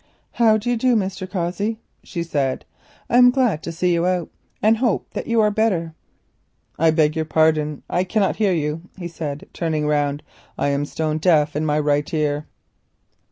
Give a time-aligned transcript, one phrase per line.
[0.31, 1.29] "How do you do, Mr.
[1.29, 2.65] Cossey?" she said.
[3.07, 5.93] "I am glad to see you out, and hope that you are better."
[6.79, 10.23] "I beg your pardon, I cannot hear you," he said, turning round;
[10.57, 12.47] "I am stone deaf in my right ear."